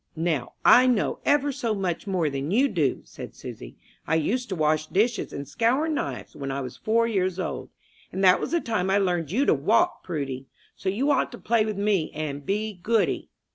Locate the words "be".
12.43-12.79